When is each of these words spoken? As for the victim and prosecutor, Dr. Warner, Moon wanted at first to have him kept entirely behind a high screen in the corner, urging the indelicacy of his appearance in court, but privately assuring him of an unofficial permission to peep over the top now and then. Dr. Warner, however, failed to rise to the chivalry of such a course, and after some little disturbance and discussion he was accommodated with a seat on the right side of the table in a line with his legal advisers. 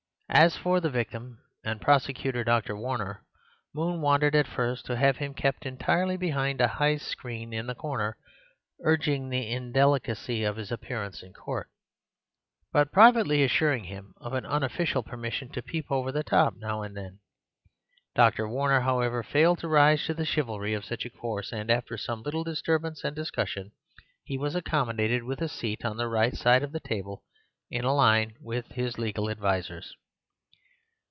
As 0.33 0.55
for 0.55 0.79
the 0.79 0.89
victim 0.89 1.39
and 1.61 1.81
prosecutor, 1.81 2.45
Dr. 2.45 2.73
Warner, 2.77 3.25
Moon 3.75 3.99
wanted 3.99 4.33
at 4.33 4.47
first 4.47 4.85
to 4.85 4.95
have 4.95 5.17
him 5.17 5.33
kept 5.33 5.65
entirely 5.65 6.15
behind 6.15 6.61
a 6.61 6.69
high 6.69 6.95
screen 6.95 7.51
in 7.51 7.67
the 7.67 7.75
corner, 7.75 8.15
urging 8.81 9.27
the 9.27 9.51
indelicacy 9.51 10.45
of 10.45 10.55
his 10.55 10.71
appearance 10.71 11.21
in 11.21 11.33
court, 11.33 11.69
but 12.71 12.93
privately 12.93 13.43
assuring 13.43 13.83
him 13.83 14.13
of 14.21 14.31
an 14.31 14.45
unofficial 14.45 15.03
permission 15.03 15.49
to 15.49 15.61
peep 15.61 15.91
over 15.91 16.13
the 16.13 16.23
top 16.23 16.53
now 16.55 16.81
and 16.81 16.95
then. 16.95 17.19
Dr. 18.15 18.47
Warner, 18.47 18.79
however, 18.79 19.23
failed 19.23 19.59
to 19.59 19.67
rise 19.67 20.05
to 20.05 20.13
the 20.13 20.23
chivalry 20.23 20.73
of 20.73 20.85
such 20.85 21.03
a 21.03 21.09
course, 21.09 21.51
and 21.51 21.69
after 21.69 21.97
some 21.97 22.23
little 22.23 22.45
disturbance 22.45 23.03
and 23.03 23.13
discussion 23.13 23.73
he 24.23 24.37
was 24.37 24.55
accommodated 24.55 25.23
with 25.23 25.41
a 25.41 25.49
seat 25.49 25.83
on 25.83 25.97
the 25.97 26.07
right 26.07 26.37
side 26.37 26.63
of 26.63 26.71
the 26.71 26.79
table 26.79 27.25
in 27.69 27.83
a 27.83 27.93
line 27.93 28.35
with 28.39 28.67
his 28.67 28.97
legal 28.97 29.27
advisers. 29.29 29.93